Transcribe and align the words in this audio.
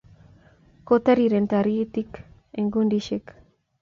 Kotariren 0.87 1.45
taritik 1.51 2.11
eng 2.57 2.73
kundishek 2.77 3.25